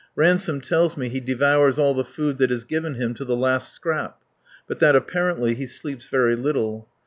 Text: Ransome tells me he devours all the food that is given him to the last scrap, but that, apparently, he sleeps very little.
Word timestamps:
Ransome 0.15 0.61
tells 0.61 0.97
me 0.97 1.09
he 1.09 1.19
devours 1.19 1.77
all 1.77 1.93
the 1.93 2.03
food 2.03 2.39
that 2.39 2.51
is 2.51 2.65
given 2.65 2.95
him 2.95 3.13
to 3.13 3.23
the 3.23 3.35
last 3.35 3.71
scrap, 3.71 4.19
but 4.67 4.79
that, 4.79 4.95
apparently, 4.95 5.53
he 5.53 5.67
sleeps 5.67 6.07
very 6.07 6.35
little. 6.35 6.89